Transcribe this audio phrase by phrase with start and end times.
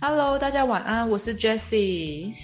[0.00, 2.34] Hello，大家晚安，我是 Jessie。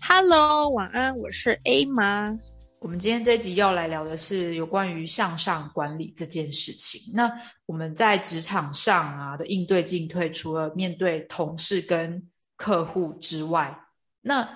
[0.00, 2.36] Hello，晚安，我是 A 妈。
[2.82, 7.14] 我们今天这集要来聊的是有关于向上管理这件事情。
[7.14, 7.30] 那
[7.64, 13.78] 我们在职场上啊的应对进退，除了面对同事跟客户之外，
[14.20, 14.48] 那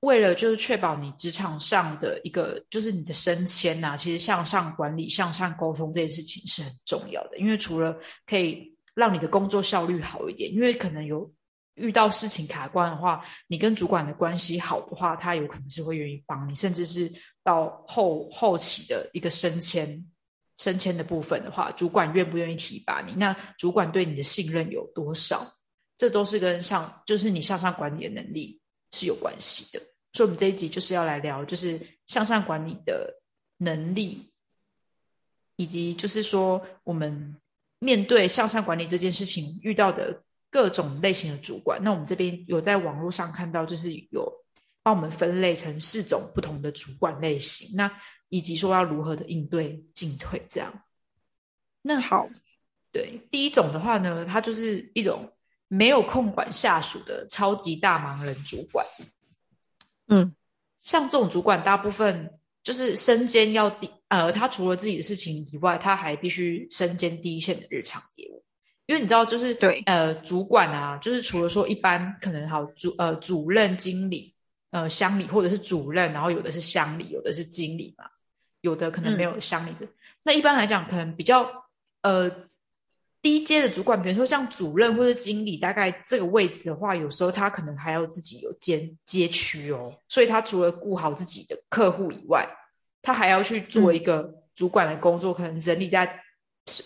[0.00, 7.94] 为了就是确保你职场上的一个就是你的升迁呐、其实向上管理、向上沟通这件事情是很重要的，因为除了
[8.26, 11.30] 可以让你的工作效率好一点，因为可能有
[11.74, 17.10] 遇到事情卡关的话，你跟主管的关系好的话，他有可能是会愿意帮你，甚至是
[17.42, 20.04] 到后后期的一个升迁
[20.58, 23.12] 升迁的部分的话，主管愿不愿意提拔你？
[23.14, 25.44] 那主管对你的信任有多少？
[25.96, 28.60] 这都是跟上就是你向上管理的能力
[28.92, 29.82] 是有关系的。
[30.12, 33.20] 所以，我们这一集就是要来聊，就是向上管理的
[33.58, 34.32] 能力，
[35.56, 37.36] 以及就是说我们
[37.80, 40.22] 面对向上管理这件事情遇到的
[40.54, 41.82] 各种类型的主管。
[41.82, 44.32] 那我们这边有在网络上看到，就是有
[44.84, 47.90] 帮我们分类成四种不同的主管类型，那
[48.28, 50.84] 以及说要如何的应对进退这样。
[51.82, 52.28] 那好，
[52.92, 55.28] 对，第一种的话呢，他就是一种
[55.66, 58.86] 没有空管下属的超级大忙人主管。
[60.06, 60.36] 嗯，
[60.82, 62.30] 像这种主管，大部分
[62.62, 68.33] 就是身兼要第呃，他除了自己的事情以外，他还必须身兼第一线的日常业务。
[68.86, 69.82] 因为你知道，就是对。
[69.86, 74.34] 呃，主管啊，就是除了说一般可能好主呃主任、经理、
[74.70, 78.04] 呃乡里，或者是主任，然后有的是乡里，有的是经理嘛，
[78.60, 79.86] 有的可能没有乡里的。
[80.22, 81.50] 那一般来讲，可能比较
[82.02, 82.30] 呃
[83.22, 92.46] 低阶的主管，比如说像主任或者经理，大概这个位置的话，有时候他可能还要自己有兼街区哦，所以他除了顾好自己的客户以外，
[93.00, 96.12] 他还要去做一个主管的工作，可能整理大家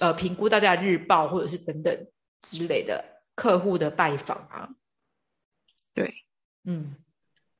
[0.00, 2.06] 呃评估大家的日报，或者是等等
[2.42, 4.68] 之类的客户的拜访啊。
[5.94, 6.12] 对，
[6.64, 6.96] 嗯，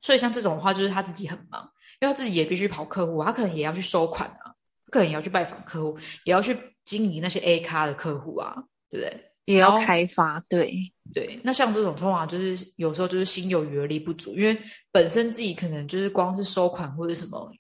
[0.00, 4.54] 所以像这种的话，就是他自己很忙，因为他自己也必须跑客户，他可能也要去收款啊，
[4.90, 9.24] 可能也要去拜访客户，也要去经营那些 A 咖的客户啊，对不对？
[9.46, 10.70] 也要开发，对，
[11.14, 14.60] 对，那像这种通常就是有时候就是心有余而力不足，因为
[14.92, 17.50] 本身自己可能就是光是收款或者什么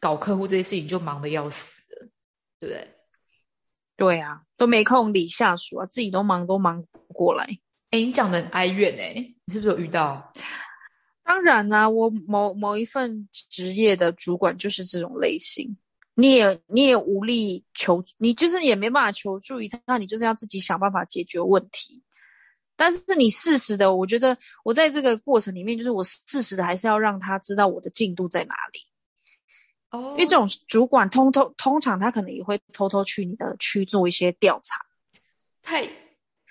[0.00, 2.08] 搞客户这些事情就忙得要死了，
[2.60, 2.88] 对不对？
[4.02, 7.44] 对啊，都没空理下属啊，自己都忙都忙不过来。
[7.90, 10.32] 哎，你讲的很哀怨哎、你是不是有遇到？
[11.22, 15.76] 当然啦、我某某一份职业的主管就是这种类型，
[16.16, 22.02] 你也你也无力求，你就是也没办法求助于他，那你就是要自己想办法解决问题。
[22.74, 28.80] 但是你适时的，我觉得我在这个过程里面，就是我适时的还是要让他知道我的进度在哪里。
[29.92, 34.76] 哦因为这种主管通通通常他可能也会偷偷去你的区做一些调查。
[35.62, 35.88] 太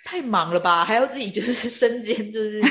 [0.06, 2.62] 太忙了吧，还要自己就是身兼就是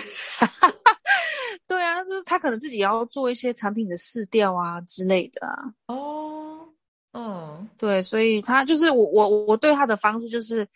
[1.68, 5.62] 对啊，就是他可能自己要做一些产品的试调啊之类的啊。
[5.86, 6.66] 哦，
[7.12, 10.66] 嗯对，所以他就是我我我对他的方式就是，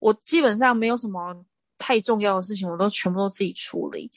[0.00, 1.34] 我基本上没有什么
[1.78, 4.10] 太重要的事情，我都全部都自己处理。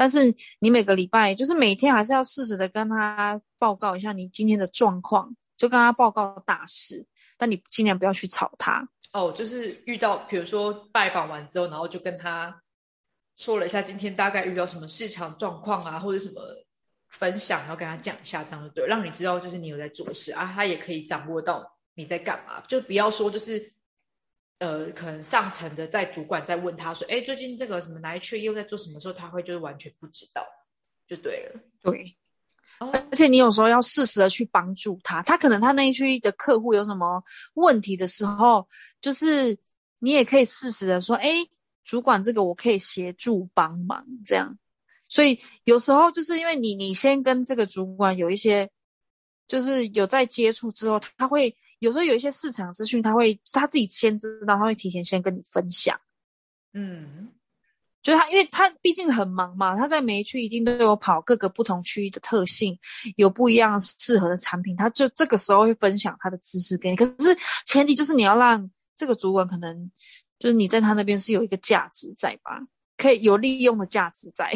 [0.00, 7.06] 但是你每个礼拜就是每天还是要适时的跟他报告一下你今天的状况，就跟他报告大事，
[7.36, 8.88] 但你尽量不要去吵他。
[9.12, 12.62] 哦，就是遇到比如说拜访完之后，然后就跟他
[13.36, 16.40] 说了一下今天大概遇到什么市场状况啊，或者什么
[17.10, 23.70] 分享，然后跟他讲一下，这样就对，让你知道就是你有在做事啊，他也可以掌握到你在干嘛，就不要说就是
[24.60, 30.46] 呃，可能上层的在主管在问他说，哎，最近这个什么哪一区又在做什么时候，他会就是完全不知道，
[31.06, 31.60] 就对了。
[31.82, 32.16] 对，
[32.78, 37.22] 哦而且你有时候要适时的去帮助他，他可能他那一区的客户有什么
[37.54, 38.68] 问题的时候，
[39.00, 39.58] 就是
[39.98, 41.30] 你也可以适时的说，哎，
[41.82, 44.56] 主管这个我可以协助帮忙这样。
[45.08, 48.70] 所以有时候就是因为你你先跟这个主管有一些，
[49.50, 56.00] 就是有在接触之后，他会有时候有一些市场资讯，他会他自己先知道，他会提前先跟你分享。
[56.72, 57.28] 嗯，
[58.00, 62.78] 就是他，因为他毕竟很忙嘛，他在每一区一定都有跑各个不同区域的特性，
[63.16, 66.94] 有不一样适合的产品，他就这个时候会分享他的知识给你。
[66.94, 67.36] 可是
[67.66, 69.90] 前提就是你要让这个主管可能
[70.38, 72.60] 就是你在他那边是有一个价值在吧，
[72.96, 74.48] 可以有利用的价值在。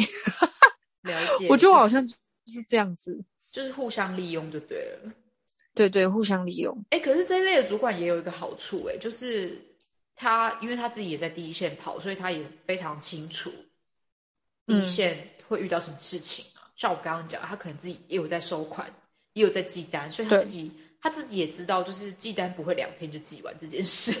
[1.03, 1.47] 了解。
[1.49, 2.15] 我觉得我好像就
[2.47, 3.25] 是这样子。
[3.55, 5.09] 就是互相利用就对了。
[5.73, 6.77] 对对，互相利用。
[6.89, 9.57] 哎，可是这一类的主管也有一个好处，哎，就是
[10.13, 13.49] 他因为他自己也在第一线跑，所以他也非常清楚
[14.65, 15.17] 第一线
[15.47, 16.67] 会遇到什么事情啊。
[16.75, 18.93] 像我刚刚讲，他可能自己也有在收款，
[19.31, 20.69] 也有在记单，所以他自己
[21.01, 24.11] 他自己也知道，就是记单不会两天就记完这件事。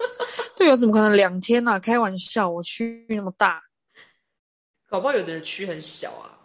[0.56, 1.78] 对啊，怎么可能两天呢？
[1.78, 3.62] 开玩笑，我区域那么大，
[4.88, 6.38] 搞不好有的人区很小啊，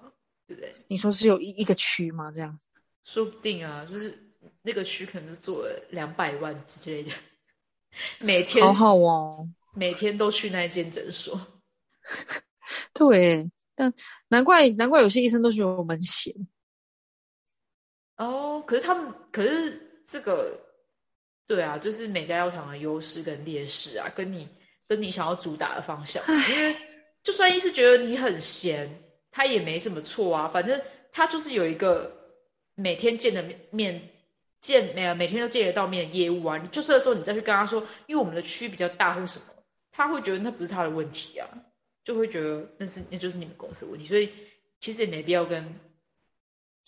[0.47, 0.73] 对不对？
[0.87, 2.31] 你说是有一一个区吗？
[2.31, 2.57] 这样
[3.03, 4.17] 说不定啊，就是
[4.61, 7.11] 那个区可能就做了两百万之类的，
[8.21, 11.39] 每天好好哦，每天都去那一间诊所。
[12.93, 13.93] 对，但
[14.29, 16.33] 难怪难怪有些医生都觉得我们闲。
[18.17, 20.63] 哦，可是他们，可是这个。
[21.47, 24.45] 对啊，就是每家药厂的优势跟劣势啊，跟你
[24.85, 26.21] 跟你想要主打的方向。
[26.51, 26.75] 因为
[27.23, 28.85] 就算医师觉得你很闲，
[29.37, 30.47] 他也没什么错啊。
[30.47, 30.81] 反正
[31.11, 32.11] 他就是有一个
[32.73, 34.01] 每天见的面
[34.59, 36.57] 见，没有每天都见得到面的业务啊。
[36.57, 39.45] 你就是的时候，你再去跟他说，因为我们的区比较大或什么，
[39.91, 41.47] 他会觉得那不是他的问题啊，
[42.03, 44.07] 就会觉得那是那就是你们公司的问题。
[44.07, 44.27] 所以
[44.79, 45.63] 其实也没必要跟。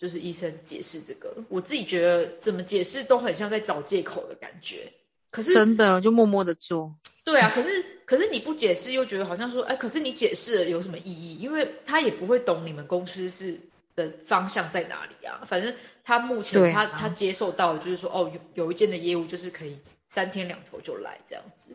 [0.00, 4.90] 就是医生解释这个，我自己觉得怎么解释都很像在找借口的感觉。
[5.30, 6.90] 可是真的就默默的做。
[7.22, 11.36] 对啊，可是可是你不解释又觉得好像说，哎，可是你解释了有什么意义？
[11.36, 13.56] 因为他也不会懂你们公司是
[13.94, 15.40] 的方向在哪里啊。
[15.46, 15.72] 反正
[16.02, 19.78] 他目前他他接受到就是说，哦，有有一件的业务就是可以
[20.08, 21.68] 三天两头就来这样子，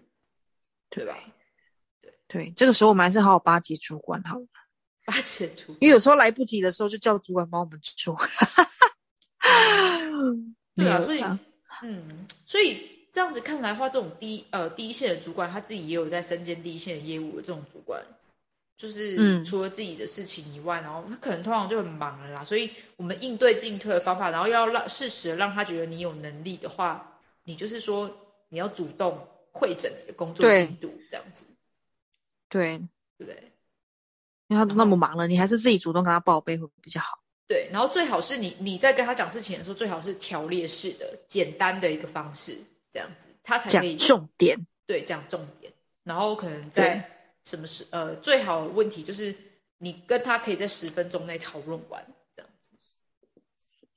[0.89, 1.17] 对吧？
[2.01, 4.45] 对对，这个时候我们还是好好巴结主管好了。
[5.05, 8.13] 八千出，因为有时候来不及的时候，就叫主管帮我们做。
[10.75, 11.23] 对啊，所以，
[11.81, 18.05] 嗯，所以这样子看来的话，这种第呃第一线的主管，他自己也有在身兼第一线的业务的这种主管，
[18.75, 22.43] 就是除了自己的事情以外，然后他可能通常就很忙了啦。
[22.43, 28.13] 所以我们应对进退的方法，然后要让适时的让他觉得你有能力的话，你就是说
[28.49, 29.17] 你要主动
[29.49, 31.45] 会诊你的工作进度，这样子，
[32.49, 32.77] 对
[33.17, 33.51] 对不对？
[34.49, 37.17] 因为他都那么忙了，你还是自己主动跟他报备会比较好。
[37.47, 42.57] 对，然后最好是你你在跟他讲事情的时候，最好是条列式的、简单的一个方式，
[42.95, 44.57] 这样子他才可以重点。
[44.87, 45.69] 对，讲重点。
[46.05, 47.11] 然后可能在
[47.43, 49.35] 什么时呃，最好的问题就是
[49.79, 52.01] 你跟他可以在十分钟内讨论完，
[52.37, 52.71] 这样子。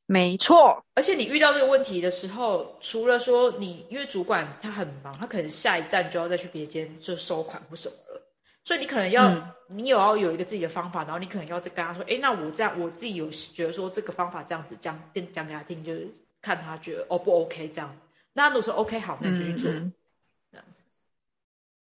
[0.07, 0.85] 没错。
[0.95, 8.23] 而且你遇到这个问题的时候，除了说你因为主管他很忙，他可能下一站就要再去别间就收款或什么了。
[8.65, 15.01] 所以你可能要，你有要有一个自己的方法，然后你可能要再跟他说，哎，那我这样我自己有觉得说这个方法这样子讲
[15.33, 16.13] 讲给他听，就是
[16.43, 17.97] 看他觉得 O 不 OK 这样。
[18.39, 20.81] 那如果说 OK 好，那你就去做这样子。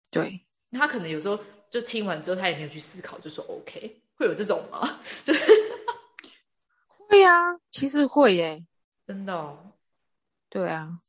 [0.09, 0.41] 对，
[0.71, 1.37] 他可能有时候
[1.69, 5.01] 就听完之后，他也没有去思考，就说 OK，会有这种吗？
[5.25, 5.45] 就是
[6.87, 8.65] 会呀，其实会耶，
[9.05, 9.35] 真的。
[9.35, 9.73] 哦
[10.49, 11.01] 对啊，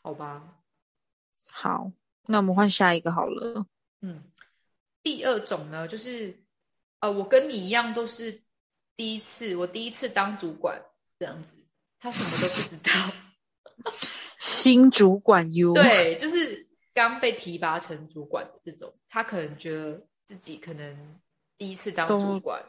[0.00, 0.62] 好吧，
[1.48, 1.90] 好，
[2.26, 3.66] 那我们换下一个好了。
[4.02, 4.22] 嗯。
[5.02, 6.38] 第二种呢，就是
[7.00, 8.40] 呃，我跟你一样都是
[8.94, 10.80] 第一次，我第一次当主管
[11.18, 11.56] 这样子，
[11.98, 12.92] 他什么都不知道，
[14.40, 21.20] 新主管哟，对，就是刚被提拔成主管的这种，他可能觉得自己可能
[21.56, 22.60] 第一次当主管，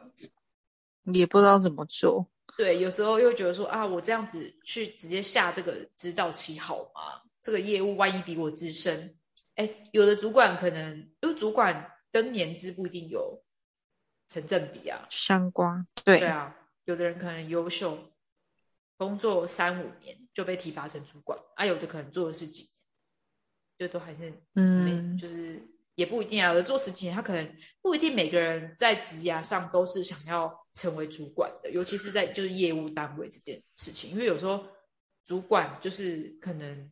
[1.12, 2.24] 也不知道怎么做，
[2.56, 7.22] 对，有时候又觉得说啊，我这样子去直接下这个指导期好吗？
[7.42, 9.16] 这个业务万一比我资深，
[9.56, 11.88] 哎，有的主管可能因为主管。
[12.12, 13.42] 跟年资不一定有
[14.28, 17.98] 成正比啊，相关对对啊，有的人可能优秀，
[18.96, 22.62] 工作三五年就被提拔成主管，啊，有的可能做了十几
[23.78, 25.60] 年，就都还是嗯，就是
[25.94, 26.48] 也不一定啊。
[26.48, 34.64] 有的做十几年，他可能不一定每个人在职涯上都是想要成为主管的，尤其是在就是业务单位这件事情，因为有时候
[35.24, 36.90] 主管就是可能，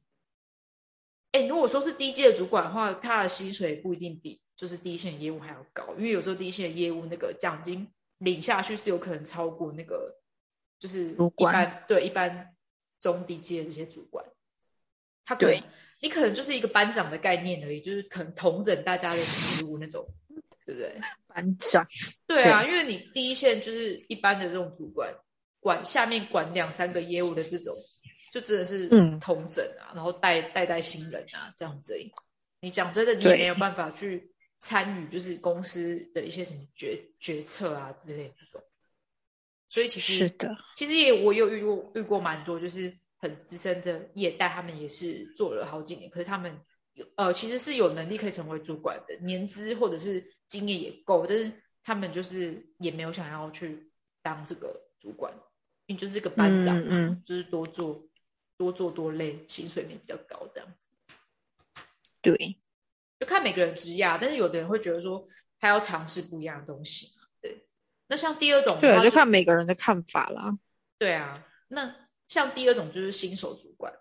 [1.33, 4.41] 哎，如果说是低阶的主管的话，他的薪水不一定比。
[4.57, 10.20] 就是第一线业务还要高，因为有时候第一线业务那个奖金领下去是有可能超过那个，
[10.81, 12.53] 就是一般对一般
[13.01, 14.25] 中低阶的这些主管，
[15.25, 15.63] 他可能
[16.03, 20.05] 你可能就是一个班长的概念而已，就是可能统整大家的事务那种，
[20.67, 21.01] 对不对？
[21.29, 21.87] 班长，
[22.27, 25.15] 对啊，因为你第一线就是一般的这种主管，
[25.61, 27.73] 管下面管两三个业务的这种，
[28.33, 31.97] 就真的是统整啊，然后带带带新人啊这样子。
[32.61, 34.29] 你讲真的，你也没有办法去。
[34.63, 38.63] 参与就是公司的一些什么决决策啊之类这种，
[39.71, 46.53] 所以其实是的，其实也我有遇过遇过蛮多，就是很资深的业代，他们也是做了好几年，可是他们
[46.95, 51.53] 有呃其实是有能力可以成为主管的，年资或者是经验也够，但是
[51.85, 53.91] 他们就是也没有想要去
[54.23, 55.33] 当这个主管，
[55.87, 58.05] 因为就是个班长，嗯，就是多做
[58.57, 61.85] 多做多累，薪水没比较高这样子。
[62.21, 62.59] 对，
[63.21, 65.25] 就看每个人职业，但是有的人会觉得说
[65.61, 67.07] 他要尝试不一样的东西
[68.11, 70.59] 那像第二种，对，就看每个人的看法啦。
[70.99, 71.95] 对啊，那
[72.27, 73.93] 像第二种就是新手主管，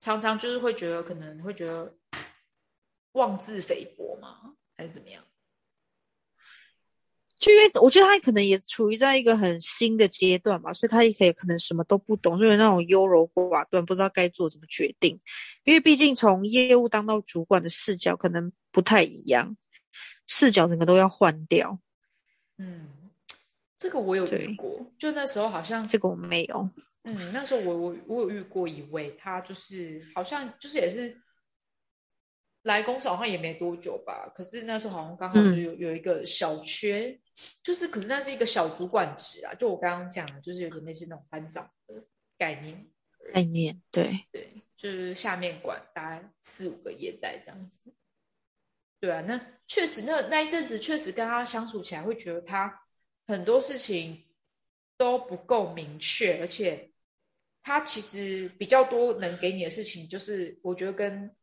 [0.00, 1.94] 常常就是会觉得可能会觉得
[3.12, 5.22] 妄自菲薄嘛，还是怎么样？
[7.38, 15.20] 就因为我觉得他可能也处于在一个很新的阶段嘛，所以他也可以可能什么都不懂，就是那种优柔寡断，不知道该做怎么决定。
[15.62, 19.56] 因为毕竟从业务当到主管的视角可能不太一样，
[20.26, 21.78] 视角整个都要换掉。
[22.58, 23.01] 嗯，
[23.82, 26.70] 这个我有遇过，就那时候好像这个我没有。
[27.02, 31.20] 嗯，那时候我我我有遇过一位，他就是好像就是也是。
[32.64, 37.20] 来公司好像也没多久吧，可是那时候好像刚好是有有一个小缺，
[37.60, 42.06] 就是可是那是一个小主管职啊，就我刚刚讲的，就是有点类似那种班长的
[42.38, 42.86] 概念。
[43.34, 47.80] 概念，对对，就是下面管大概四五个业代这样子。
[49.00, 52.72] 对啊，那确实那那一阵子确实跟他相处起来，会觉得他
[53.26, 54.22] 很多事情
[54.96, 56.90] 都不够明确，而且
[57.62, 61.34] 他其实比较多能给你的事情，就是我觉得跟。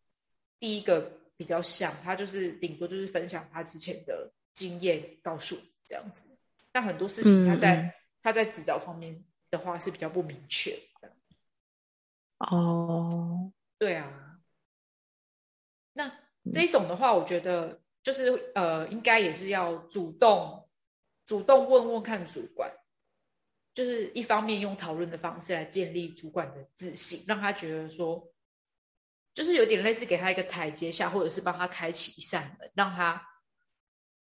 [0.62, 6.26] 第一个比较像，他就是顶多就是分享他之前的经验，告诉你这样子。
[6.70, 11.16] 但很多事情他在他在指导方面的话是比较不明确这样。
[12.40, 14.42] 哦，对啊。
[15.94, 16.14] 那
[16.52, 20.59] 这种的话，我觉得就是呃，应该也是要主动
[21.30, 22.72] 主动问问看主管，
[23.76, 28.28] 就是一方面用讨论的方式来建立主管的自信，让他觉得说。
[29.36, 33.24] 就是有点类似给他一个台阶下，或者是帮他开启一扇门，让他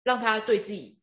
[0.04, 1.00] 让他对自己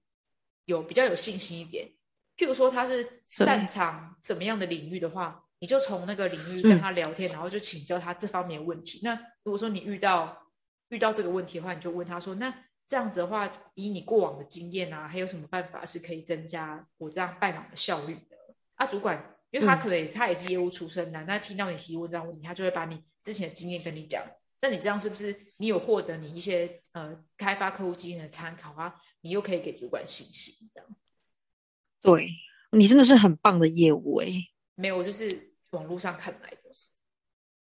[0.64, 1.88] 有比较有信心一点。
[2.36, 9.00] 譬如说他是擅长怎么样的领域的话，你就从那个领域跟他聊天，然后就请教他这方面的问题。
[9.02, 9.14] 那
[9.44, 10.52] 如果说你遇到
[10.88, 12.52] 遇到这个问题的话，你就问他说：“那
[12.88, 18.36] 这样子的话，以你过往的经验啊，还有什么办法是可以增加我这样拜访的效率的？”
[18.76, 19.32] 啊，主管。
[19.52, 24.22] 因为他可能他也是业务出身的，那听到你提问这样问题，他就会把你之前的经验跟你讲。
[24.60, 28.94] 那你这样是不是你有获得你一些呃开发客户经验的参考啊？
[29.20, 30.88] 你又可以给主管信心，这样。
[32.02, 32.28] 对
[32.72, 34.26] 你真的是很棒的业务哎。
[34.74, 36.58] 没有，我就是网络上看来的。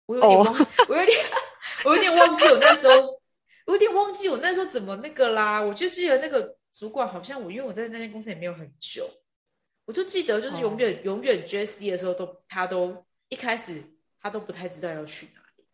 [0.06, 0.54] 我有点忘，
[0.88, 1.18] 我有点
[1.84, 3.22] 我有点忘记我那时候，
[3.64, 5.61] 我有点忘记我那时候怎么那个啦。
[5.61, 9.09] 我就记得那个主管好像我，因为我在那间公司也没有很久。
[9.87, 13.83] 我就记得，就是永远永远 JC 的时候，都他都一开始
[14.21, 15.64] 他都不太知道要去哪里。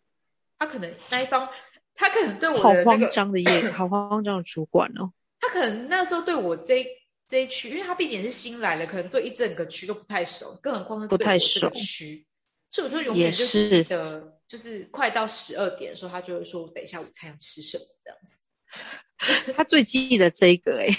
[0.59, 1.49] 他可能那一方，
[1.95, 5.13] 他可能对我好慌张的业，好慌张的主管哦。
[5.39, 6.85] 他可能那时候对我这
[7.29, 12.27] 这一区，因为他毕竟是新来的，可能对一整个区都不太熟，更何况是不太熟区。
[12.71, 19.53] 所以我就永远就记得，就是快到十二点的时候，他就会说：“我等一下午餐要吃什么？”这样子。
[19.55, 20.89] 他最记得这个哎。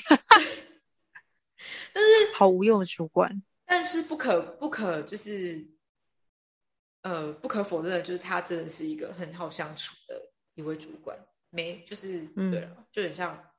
[1.93, 5.69] 但是 好无用的主管，但是不可不可就是，
[7.01, 13.51] 呃，不可否认的就是他真的是一个很好相处的一位主管，没就是对了，就很像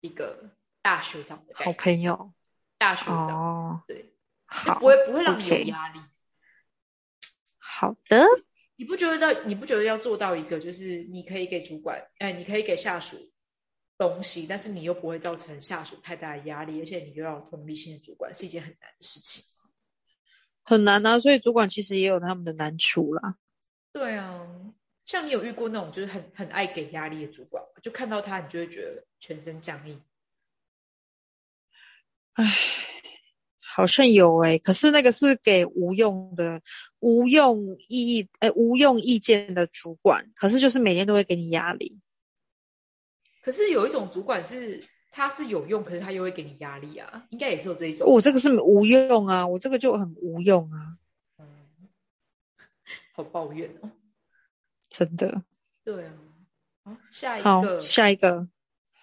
[0.00, 0.50] 一个
[0.82, 2.32] 大学长的好朋友，
[2.78, 4.12] 大学长对，
[4.46, 6.00] 好不会不会让你有压力。
[7.58, 8.26] 好的，
[8.76, 13.16] 你不觉得到你不觉得要做到一个就是你可以给主管，哎，你可以给下属。
[13.98, 19.42] 东西，但是你又不会造成下属太大的压力，而且你又要同理心的主管，是一件很难的事情。
[20.62, 23.38] 很难啊，所以主管其实也有他们的难处啦。
[23.94, 24.46] 对啊，
[25.06, 29.98] 像你有遇过那种就是很很爱给压力的主管，就看到他，你就会觉得全身僵硬。
[32.34, 32.44] 唉，
[33.76, 36.58] 好像有哎，可是那个是给无用的、
[37.00, 42.00] 无用意义哎无用意见的主管，可是就是每天都会给你压力。
[43.42, 48.10] 可是有一种主管是他是有用，可是他又会给你压力啊，应该也是有这一种。
[48.10, 50.96] 我这个是无用啊，我这个就很无用啊。
[51.36, 51.46] 嗯，
[53.12, 53.90] 好抱怨哦，
[54.88, 55.42] 真的。
[55.84, 56.14] 对啊，
[56.82, 58.48] 好，下一个，下一个，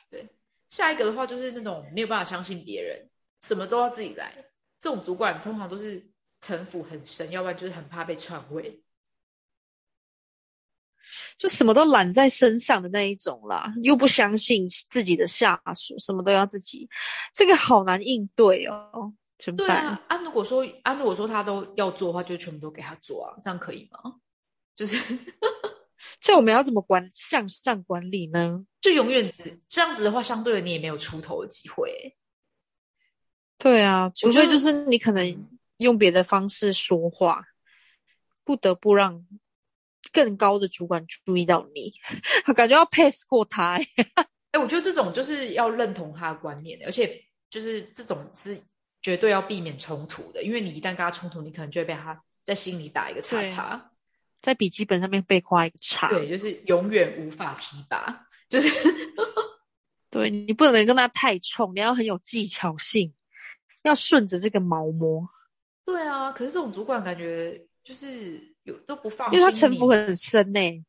[0.10, 0.28] 对，
[0.68, 3.08] 下一个的话就是那种没有办法相信别人，
[3.42, 4.34] 什么都要自己来。
[4.84, 6.06] 这种主管通常都是
[6.42, 8.84] 城府很深，要不然就是很怕被篡位。
[11.38, 16.90] 就什么都揽在身上的那一种啦，又不相信自己的下属，什么都要自己，
[17.34, 19.14] 这个好难应对哦。
[19.38, 19.98] 怎么办？
[20.10, 24.16] 啊，如果说啊，如果说他都要做的话，就全部都给他做啊，这样可以吗？
[24.76, 24.98] 就是
[26.20, 28.66] 这我们要怎么管向上管理呢？
[28.82, 32.18] 就永远只这样子的话，相对的你也没有出头的机会。
[33.64, 37.46] 对啊，除非就是你可能用别的方式说话，
[38.44, 39.26] 不得不让。
[40.12, 41.92] 更高的主管注意到你，
[42.54, 43.88] 感觉要 pass 过他、欸。
[44.52, 48.56] 哎，我觉得这种就是要认同他的观念，而且就是这种是
[49.02, 53.92] 绝对要避免冲突的，因为你一旦跟他冲突，你可能就会被他在心里打一个叉叉，
[54.40, 56.10] 在笔记本上面被画一个叉。
[56.10, 58.70] 对，就是永远无法提拔，就是
[60.12, 63.12] 对你不能跟他太冲，你要很有技巧性，
[63.84, 65.26] 要顺着这个毛摸。
[65.86, 70.86] 对啊，可是这种主管感觉就是有都不放因为他城府很深呢、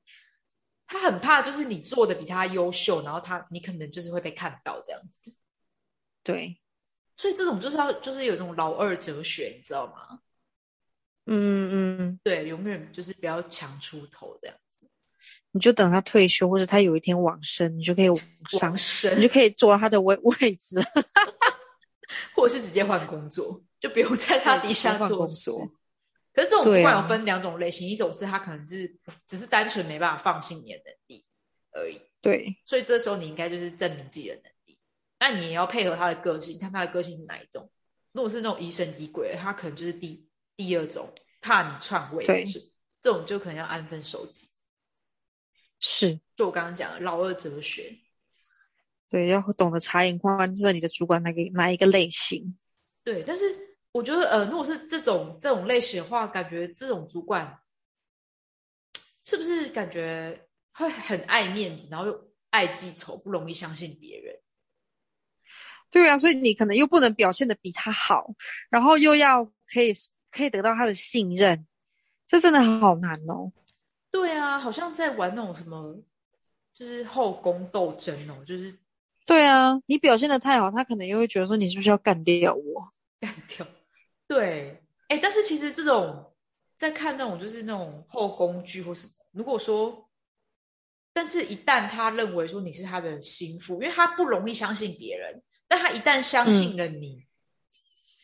[0.87, 5.35] 他很怕就是你做的比他优秀，然后他你可能就是会被看到这样子。
[6.23, 6.61] 对，
[7.17, 10.21] 所以这种就是要就是有这种老二哲学，你知道吗？
[11.27, 14.79] 嗯嗯，对，永远就是不要强出头这样子。
[15.53, 18.19] 你就等他退休，或者他有一天往生，你就可以往
[18.51, 20.77] 上往，生你就可以坐到他的位 位置。
[22.35, 25.55] 或者是直接换工作，就不用在他底下做事工作。
[26.33, 31.25] 可是这种主对啊管有分两种类型，一种是他可能是只是单纯没办法放心你的能力
[31.71, 34.79] 而已，对，所以这时候你应该就是证明自己的能力。
[35.21, 37.71] 那你也要配合他的个性，看他的个性是哪一种。
[38.13, 42.61] 如果是那种疑神疑鬼，他可能就是第第二种，怕你篡位，对是
[43.01, 44.49] 这种就可能要安分守己。
[45.81, 47.97] 是，就我刚刚讲的老二哲学，
[49.15, 52.59] 对，要懂得察言观色，你的主管哪个哪一个类型。
[53.05, 53.45] 对，但是
[53.93, 57.61] 我觉得，呃，如果是这种这种类型的话，感觉这种主管
[59.23, 64.37] 是不是感觉会很爱面子，然后又爱记仇，不容易相信别人？
[65.93, 68.35] 对啊，所以你可能又不能表现的比他好，
[68.69, 69.93] 然后又要可以
[70.33, 71.65] 可以得到他的信任，
[72.27, 73.53] 这真的好难哦。
[74.11, 76.03] 对啊，好像在玩那种什么，
[76.75, 78.77] 就是后宫斗争哦，就是
[79.27, 82.93] 对啊，你表现的太好，他可能又会觉得说你是不是要干掉我？
[83.21, 83.67] 干掉。
[84.27, 86.35] 对，哎，但是其实这种
[86.77, 90.09] 在看那种就是那种后宫剧或什么，如果说，
[91.13, 97.25] 但是一旦他认为说你是他的心腹，因为他不容易相信别人，但他一旦相信了你，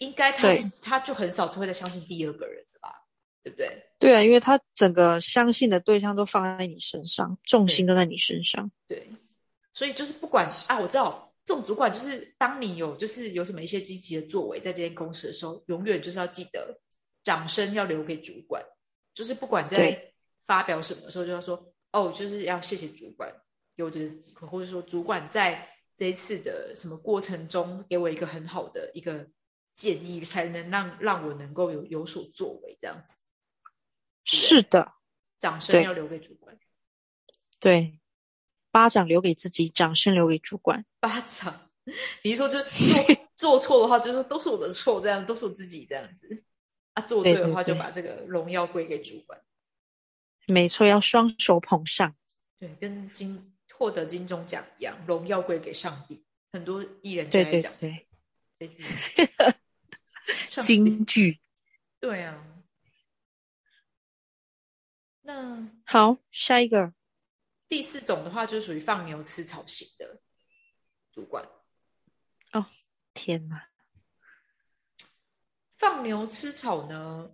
[0.01, 3.07] 应该他他就很少会再相信第二个人了吧，
[3.43, 3.87] 对不对？
[3.99, 8.71] 对啊，因为他整个相信的对象都放在你身上，重心都在你身上。
[8.89, 9.09] 对，
[9.81, 16.79] 所以就是不管啊，我知道这种主管就是当你有就是有什么一些积极的作为在这间公司的时候，永远就是要记得
[17.25, 18.63] 掌声要留给主管，
[19.15, 20.13] 就是不管在
[20.47, 23.35] 发表什么的时候就要说哦，就是要谢谢主管
[23.75, 25.67] 给我这个机会，或者说主管在
[25.97, 29.27] 这一次的什么过程中给我一个很好的一个
[29.75, 33.17] 建议，才能让让我能够有有所作为，这样子。
[34.25, 34.93] 是的，
[35.39, 36.59] 掌声要留给主管，
[37.59, 37.99] 对，
[38.71, 40.85] 巴掌留给自己，掌声留给主管。
[41.01, 41.69] 巴掌。
[42.23, 46.45] 你是说就做 做错的话，就说都是我的错，这样都是我自己这样子。
[46.93, 49.41] 啊，做对的话，就把这个荣耀归给主管。
[50.47, 52.15] 没错，要双手捧上。
[52.59, 56.23] 对，跟金获得金钟奖一样，荣耀归给上帝。
[56.53, 58.07] 很多艺人就对对在讲对，
[58.59, 59.55] 这句话。
[60.49, 61.41] 上帝京剧。
[61.99, 62.45] 对啊。
[65.23, 66.93] 那好，下一个。
[67.71, 70.21] 第四种的话，就是属于放牛吃草型的
[71.11, 71.49] 主管。
[72.53, 72.67] 哦
[73.15, 73.69] 天哪，
[75.77, 77.31] 放牛吃草呢，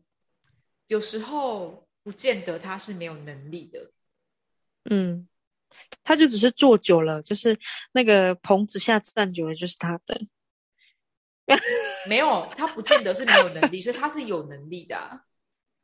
[0.88, 3.92] 有时候不见得他是没有能力的。
[4.90, 5.26] 嗯，
[6.04, 7.58] 他就只是坐久了，就是
[7.92, 10.20] 那个棚子下站久了，就是他的。
[12.06, 15.22] 没有，他不见得是没有能力，所以他是有能力的、啊。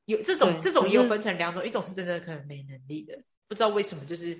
[0.04, 4.34] 有这种这种也有分成两种，一种是真的可能没能力的，不知道为什么，就是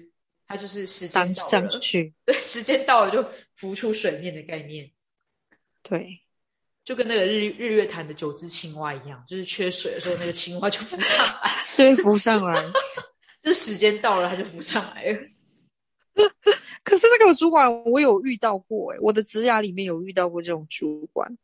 [0.49, 3.23] 它就是时间当到了，上去， 对，时间到了就
[3.55, 4.91] 浮出水面的概念，
[5.83, 6.19] 对，
[6.83, 12.73] 就跟那个日日月潭的九只青蛙一样，就是缺水的时候，那个青蛙就浮上来， 就会浮上来。
[13.43, 15.19] 就是时间到了，它就浮上来了。
[16.83, 21.37] 可是这个主管我有遇到过、欸，我的职涯里面有遇到过这种主管。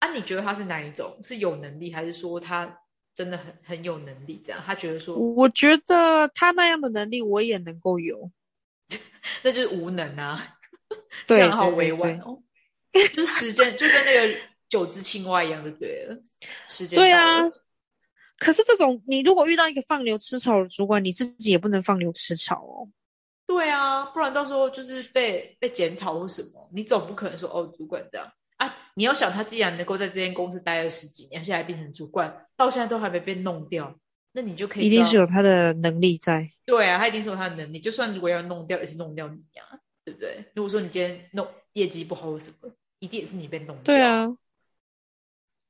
[0.00, 1.16] 啊，你觉得他是哪一种？
[1.22, 2.76] 是有能力，还是说他
[3.16, 4.38] 真的很很有能力？
[4.44, 8.30] 这样，他觉得说我觉得他那样的能力我也能够有。
[9.42, 10.58] 那就是无能啊，
[11.26, 12.16] 对，这样好委婉。
[12.20, 12.42] 哦。
[13.14, 16.16] 就时间就跟那个九只青蛙一样，的对了。
[16.68, 17.40] 时间对啊，
[18.38, 22.88] 可是这种你如果遇到一个放牛吃草的主管，你自己也不能放牛吃草哦。
[23.46, 28.76] 对啊，不然到时候就是被被检讨或什么，你总不可能说哦，主管这样啊。
[28.94, 33.94] 你要想，他既然能够在这间公司待了十几年，现在变成主管，到现在都还没被弄掉，
[34.32, 36.48] 那你就可以一定是有他的能力在。
[36.64, 37.78] 对啊，他一定是有他的能力。
[37.78, 40.44] 就算如果要弄掉，也是弄掉你啊，对不对？
[40.54, 43.82] 如果说你今天弄业绩不好或什么，一定也是你被弄掉。
[43.84, 44.34] 对啊，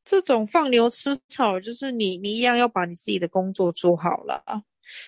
[0.05, 4.45] 这种放牛吃草，就是你你一样要把你自己的工作做好了。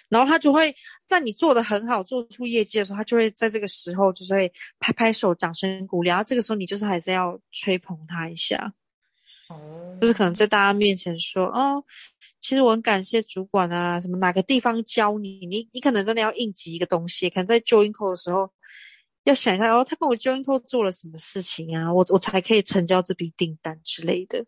[0.09, 0.75] 然后他就会
[1.07, 6.09] 在你做的很好、做出业绩的时候，他就会在这个时候就是会拍拍手、掌声鼓励。
[6.09, 8.73] 然后这个时候你就是还是要吹捧他一下，
[9.49, 11.83] 哦，就是可能在大家面前说哦，
[12.41, 18.51] 其实我很感谢主管啊，什么哪个地方教你，你你可能真的要应急一个东西，可能在 join call 的时候
[19.25, 24.45] 要想一下哦，他跟我 join call 做了什么事情啊，我我才可以成交这笔订单之类的。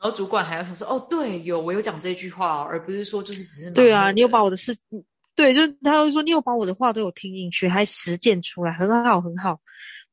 [0.00, 4.74] 然后主管还要想说，哦，对，有我有讲这句话、哦，而不是说就是只是对啊，你有把我的事，
[5.34, 9.60] 对，就是他会说你有把我的话都有听进去，还实践出来，很好很好，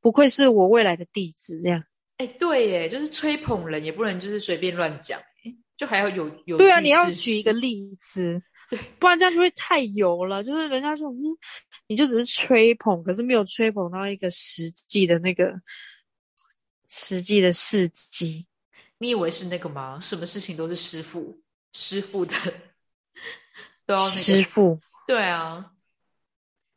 [0.01, 1.81] 不愧是我未来的弟子，这样。
[2.17, 10.43] 哎，对耶，就是吹捧人也不能就是随便乱讲，诶就还要有有对啊，你要事举一个例子，对，不然这样就会太油了。
[10.43, 11.21] 就是人家说，嗯，
[11.87, 15.53] 你就只是吹捧，可是没有吹捧到一个实际的那个
[16.89, 18.45] 实际的事迹。
[18.99, 19.99] 你以为是那个吗？
[19.99, 21.41] 什么事情都是师傅
[21.73, 22.35] 师傅的，
[23.85, 25.73] 都要那个师傅，对啊。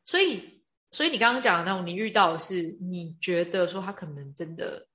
[0.06, 4.87] 所以，所以你刚刚讲的那种，你遇到的是你觉得说他可能真的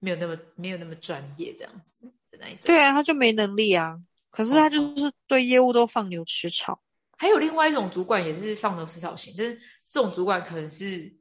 [0.00, 1.94] 没有那么没有那么专业这样子
[2.30, 2.62] 的那一种。
[2.66, 4.00] 对啊，他就没能力啊。
[4.30, 6.82] 可是他就是对业务都放牛吃草。
[7.16, 11.14] 还有另外一种主管也是放牛吃草型，但是这种主管可能是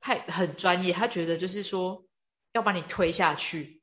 [0.00, 2.02] 太很专业，他觉得就是说
[2.52, 3.81] 要把你推下去，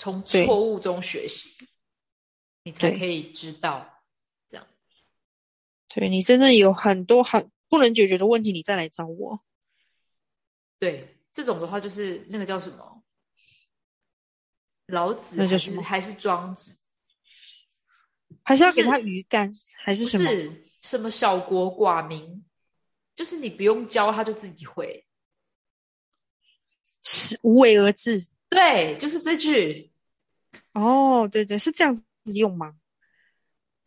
[0.00, 1.68] 从对错误中学习，
[2.62, 4.02] 你才可以知道
[4.48, 4.66] 这样。
[5.88, 9.44] 对你真的有很多很不能解决的问题，你再来找我。
[10.78, 13.04] 对，这种的话就是那个叫什么？
[14.86, 16.80] 老子还是还是庄子？
[18.42, 19.50] 还是要给他鱼竿，
[19.84, 20.24] 还是什么？
[20.24, 22.42] 是什么小国寡民，
[23.14, 25.06] 就是你不用教他就自己会。
[27.02, 28.26] 是无为而治。
[28.48, 29.88] 对，就是这句。
[30.74, 32.04] 哦，对对，是这样子
[32.34, 32.76] 用吗？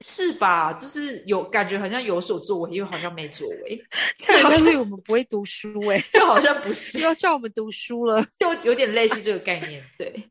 [0.01, 0.73] 是吧？
[0.73, 3.81] 就是有感觉，好像有所作为，又好像没作为，
[4.19, 8.21] 这样就是我们不会读书哎、 又好像不是 又，要叫我们读书了。
[8.37, 9.81] 就有点类似这个概念。
[9.97, 10.29] 对，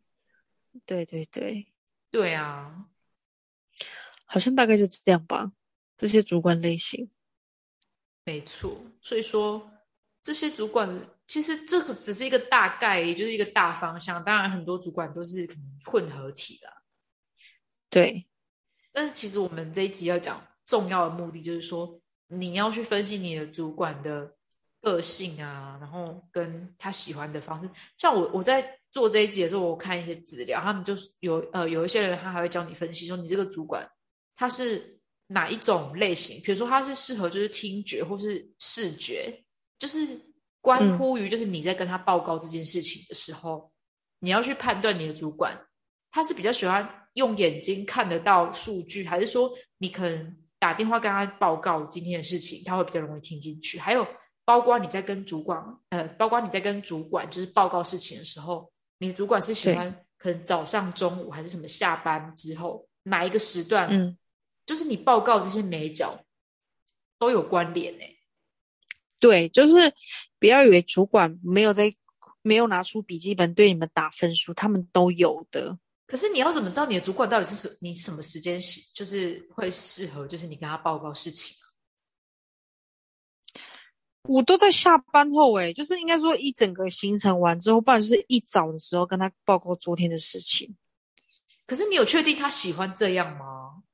[0.84, 1.66] 对对对，
[2.10, 2.84] 对啊，
[4.26, 5.52] 好像大概是这样吧。
[5.96, 7.10] 这些主管类型，
[8.24, 8.84] 没错。
[9.00, 9.70] 所以说，
[10.22, 14.22] 这些主管其实这个只是一个大概，也就是一个大方向。
[14.22, 15.48] 当然，很多主管都是
[15.82, 16.70] 混合体啦。
[17.88, 18.28] 对
[18.92, 24.30] 但是其实我们这一集要讲重要的目的，就是说你要去分析你的主管的
[24.82, 27.70] 个性啊，然后跟他喜欢的方式。
[27.96, 33.90] 像我我在做这一集的时候，我看一些资料，他们就是有呃有一些人他还会教你分析说你这个主管
[34.34, 39.42] 他是哪一种类型，比如说他是适合就是听觉或是视觉，
[39.78, 40.06] 就是
[40.62, 43.70] 关乎于就是你在跟他报告这件事情的时候，
[44.20, 45.60] 你要去判断你的主管
[46.10, 53.78] 他是比较喜欢用眼睛看得到数据，还是说你可能打电话跟他报告今天的事情，他会比较容易听进去？
[53.78, 54.06] 还有
[54.44, 63.88] 包括你在跟主管，呃，包括你在跟主管就是报告事情的时候，你的主管是喜欢可能早上、中午还是什么下班之后哪一个时段？
[63.90, 64.16] 嗯，
[64.64, 66.16] 就是你报告这些美角
[67.18, 68.16] 都有关联欸呢、
[69.22, 69.94] 对，就是
[70.40, 71.94] 不要以为主管没有在
[72.42, 75.78] 没有拿出笔记本对你们打分数，他们都有的。
[76.08, 81.62] 可是你要怎么知道你的主管到底是什你什么时间适就是会适合，就是你跟他报告事情啊？
[84.24, 90.76] 我都在下班后诶、就是应该说一整个行程完之后，不然就是一早的时候跟他报告昨天的事情。
[91.64, 93.84] 可是你有确定他喜欢这样吗？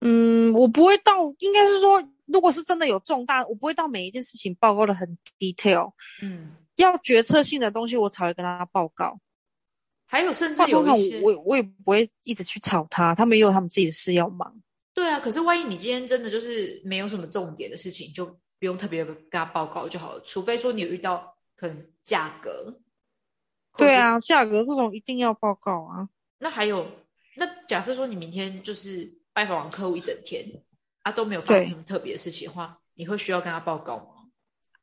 [0.00, 5.92] 嗯，我不会到，应该是说，如果是真的有重大，我不会到每一件事情报告的很 detail，
[6.22, 9.20] 嗯，要决策性的东西我才会跟他报告。
[10.06, 14.60] 还有甚至不然通常有一些我我也不会一直去吵他，他们也有他们自己的事要忙。
[14.94, 18.26] 对啊，可是万一你今天真的就是没有什么重点的事情，就
[18.58, 20.20] 不用特别跟他报告就好了。
[20.22, 22.78] 除非说你有遇到可能价格，
[23.76, 26.08] 对，啊，价格这种一定要报告啊。
[26.38, 26.86] 那还有
[27.36, 30.44] 那假设说你明天就是拜访完客户一整天
[31.02, 34.30] 啊都没有发生什么特别的事情的话，你会需要跟他报告吗？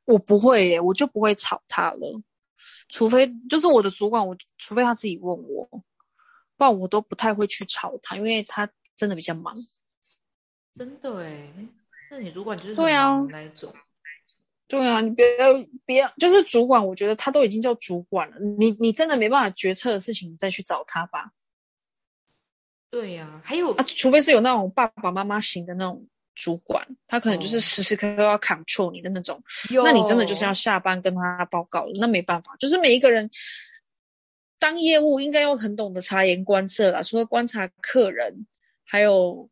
[0.05, 2.21] 我不会耶，我就不会吵他了，
[2.87, 5.65] 除非就是我的主管，我除非他自己问我，
[6.57, 9.55] 不然我都不太会去吵他，因为他真的比较忙。
[10.73, 11.53] 真的哎，
[12.09, 13.73] 那你主管就是很对啊那一种。
[14.67, 15.53] 对啊，你不要
[15.85, 21.31] 不要，就是主管，我觉得他都已经叫主管了，你你真的没办法决策的事情，你再去找他吧。
[22.91, 27.59] 对呀、还有啊，除非是有那种爸爸妈妈型的那种主管，他可能就是哦。
[27.59, 29.83] 时时刻刻要 control 你的那种，有。
[29.83, 33.29] 那你真的就是要下班跟他报告了，那没办法，就是每一个人
[34.57, 38.45] 当业务应该要很懂得察言观色啦，除了观察客人，
[38.83, 39.47] 还有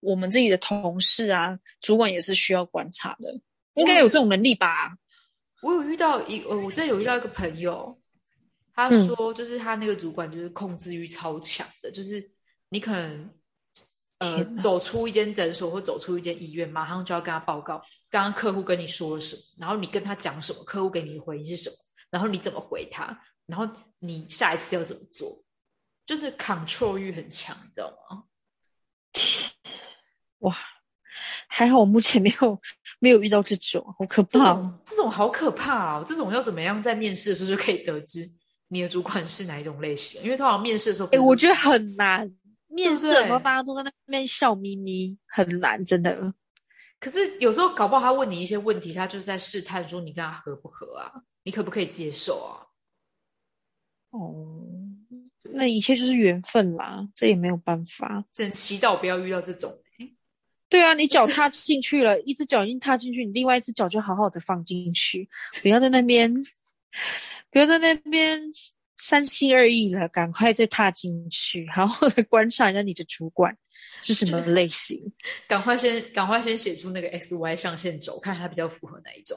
[0.00, 3.40] 我们自己的同事啊，主管也是需要观察的，
[3.74, 4.96] 应该有这种能力吧？
[5.62, 7.96] 我有遇到一呃，我之前有遇到一个朋友，
[8.74, 12.20] 他说就是他那个主管就是控制欲超强的，就是
[12.74, 13.30] 你可能
[14.18, 21.76] 呃走出一间诊所或走出一间医院，马上就要跟他报告刚刚客户跟你说了什么，然后你跟他讲什么，客户给你的回应是什么，
[22.10, 23.64] 然后你怎么回他，然后
[24.00, 25.40] 你下一次要怎么做，
[26.04, 28.24] 就是 control 欲很强，你知道吗？
[30.40, 30.56] 哇，
[31.46, 32.60] 还好我目前没有
[32.98, 34.52] 没有遇到这种，好可怕。
[34.52, 36.04] 种这种好可怕哦！
[36.04, 38.28] 这种要怎么样在面试的时候就可以得知
[38.66, 40.20] 你的主管是哪一种类型？
[40.24, 42.28] 因为通常面试的时候，哎、我觉得很难。
[42.74, 46.34] 面试的时候，大家都在那边笑眯眯，很难，真的。
[47.00, 52.66] 可是有时候搞不好他问你一些问题，他就是在试探说你跟他合不合啊，你可不可以接受啊？
[54.10, 54.64] 哦，
[55.42, 58.24] 那一切就是缘分啦，这也没有办法。
[58.32, 60.14] 只能祈祷不要遇到这种、欸。
[60.68, 65.28] 对啊，你脚踏进去了，一只脚已经踏进去，你另外一只脚就好好的放进去，
[65.62, 66.32] 不要在那边，
[67.50, 68.40] 不要在那边
[68.96, 73.56] 三心二意了，赶快再踏进去，好好的观察一下你的主管
[74.02, 75.00] 是什么类型。
[75.48, 79.36] 赶快先赶快先写出那个 X Y 象限轴，看他比较符合哪一种。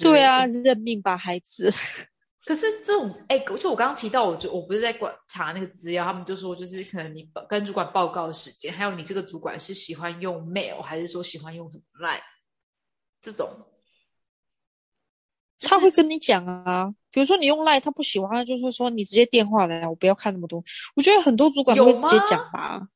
[0.00, 1.72] 对啊，，认命吧，孩子。
[2.44, 12.20] 可是这种哎、就我刚刚提到，我就我不是在观查那个资料，他们就说就是可能你跟主管报告的时间，还有你这个主管是喜欢用 mail 还是说喜欢用什么 line
[13.20, 13.48] 这种，
[15.60, 20.64] 他会跟你讲啊，比如说你用 Line，他不喜欢，他就是说你直接电话来，我不要看那么多。
[20.96, 22.88] 我觉得很多主管都会直接讲吧，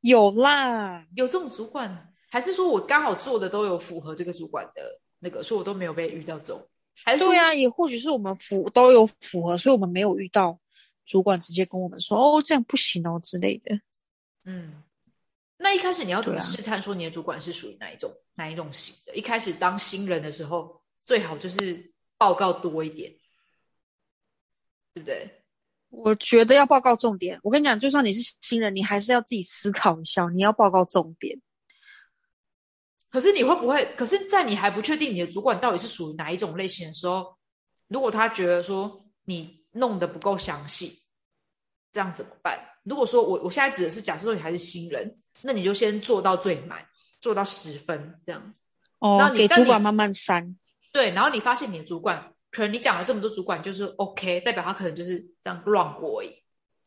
[0.00, 6.68] 有啦，有这种主管，还是说我刚好做的都有符合这个主管的那个，所以我都没有被遇到这种，
[7.04, 10.58] 还是说对啊，也或许是我们符都有符合，所以我们没有遇到
[11.06, 13.78] 主管直接跟我们说哦这样不行哦之类的。
[14.44, 14.82] 嗯，
[15.58, 19.14] 那一开始你要怎么试探说你的主管是属于哪一种哪一种型的？
[19.14, 23.12] 一开始当新人的时候，最好就是报告多一点，
[24.98, 25.42] 对不对？
[25.90, 27.38] 我觉得要报告重点。
[27.42, 31.40] 我跟你讲，就算你是新人，你还是要自己思考一下，你要报告重点。
[33.10, 33.84] 可是你会不会？
[33.96, 37.34] 可是，在你还不确定你的主管到底是属于哪一种类型的时候，
[37.86, 40.98] 如果他觉得说你弄得不够详细，
[41.90, 42.58] 这样怎么办？
[42.84, 46.86] 如果说我我现在指的是假设说你还是新人，那你就先做到最满，
[47.18, 48.54] 做到十分这样。
[48.98, 50.56] 哦给主管慢慢删。
[50.92, 56.34] 对，然后你发现你的主管，可能你讲了这么多主管就是 OK，代表他可能就是这样乱过而已。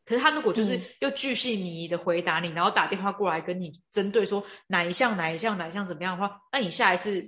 [0.04, 7.22] 可是他如果就是嗯又巨细靡遗的回答你，然后打电话过来跟你针对说哪一项哪一项哪一项怎么样的话，那你下一次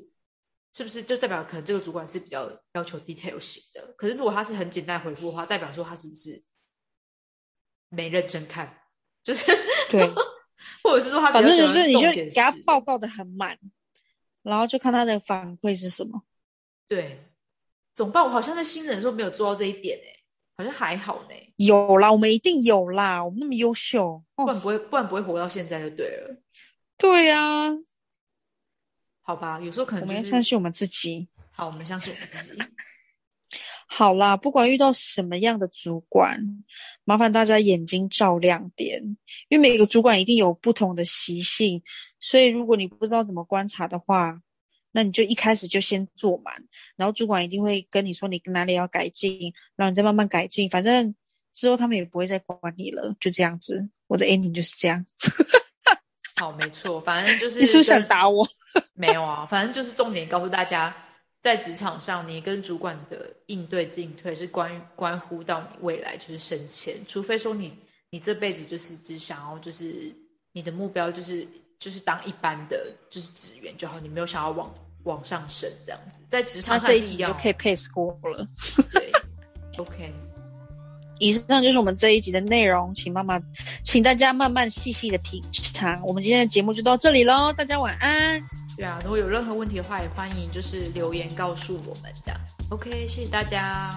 [0.73, 3.95] 是不是就代表可能这个主管是比较要求 detail 型的？
[3.97, 6.43] 可是如果他是很简单回复的话，代表说他是不是
[7.91, 8.81] 没认真看？
[9.23, 9.47] 就是
[9.89, 10.05] 对，
[10.83, 13.57] 或者是说他比反正就是你就给他报告的很满，
[14.43, 16.25] 然后就看他的反馈是什么。
[16.89, 17.33] 对，
[17.95, 18.23] 怎么办？
[18.25, 20.11] 我好像在新人的时候没有做到这一点哎、
[20.59, 24.23] 好像还好呢、有啦，我们一定有啦，我们那么优秀。
[24.37, 26.37] 哦，不然不会，不然不会活到现在就对了，
[26.99, 27.71] 对啊，
[29.23, 29.61] 好吧？
[29.61, 31.29] 有时候可能我们要相信我们自己。
[31.51, 32.63] 好，我们相信我们自己。
[33.87, 36.41] 好啦，不管遇到什么样的主管，
[37.05, 39.01] 麻烦大家眼睛照亮点，
[39.49, 41.81] 因为每个主管一定有不同的习性，
[42.19, 44.41] 所以如果你不知道怎么观察的话，
[44.97, 46.55] 那你就一开始就先做满，
[46.95, 51.13] 然后主管一定会跟你说你哪里要改进，然后你再慢慢改进，反正
[51.53, 53.91] 之后他们也不会再管你了，就这样子。
[54.07, 55.05] 我的 ending 就是这样。
[56.37, 58.47] 好，没错，反正就是你是不是想打我？
[58.95, 60.95] 没有啊，反正就是重点告诉大家，
[61.41, 67.77] 在职场上，你跟主管的应对进退是关于关乎到你未来就是升迁，除非说你
[68.11, 70.15] 你这辈子就是只想要就是
[70.53, 71.47] 你的目标就是
[71.79, 74.75] 就是当一般的就是职员就好，你没有想要往
[75.05, 78.47] 往上升这样子，在职那场上一集也是一样可以 pass 过了。
[78.93, 79.13] 对，
[79.79, 80.13] OK，
[81.19, 83.41] 以上就是我们这一集的内容，请妈妈，
[83.83, 86.01] 请大家慢慢细细的品尝。
[86.03, 88.43] 我们今天的节目就到这里喽，大家晚安。
[88.77, 92.41] 对啊，如果有任何问题的话，也欢迎就是留言告诉我们这样
[92.71, 93.89] ，OK，谢谢大家。